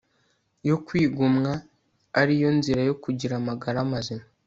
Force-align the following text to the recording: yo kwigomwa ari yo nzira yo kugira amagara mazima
yo 0.69 0.75
kwigomwa 0.85 1.51
ari 2.21 2.33
yo 2.41 2.49
nzira 2.57 2.81
yo 2.89 2.95
kugira 3.03 3.33
amagara 3.37 3.77
mazima 3.93 4.25